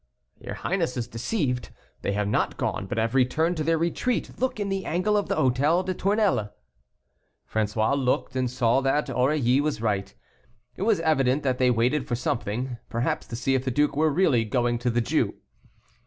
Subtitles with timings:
[0.39, 1.69] "Your highness is deceived;
[2.01, 5.29] they have not gone, but have returned to their retreat: look in the angle of
[5.29, 6.49] the Hôtel des Tournelles."
[7.47, 10.11] François looked, and saw that Aurilly was right;
[10.75, 14.09] it was evident that they waited for something, perhaps to see if the duke were
[14.09, 15.35] really going to the Jew.